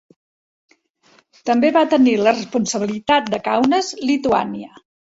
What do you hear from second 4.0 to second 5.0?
Lituània.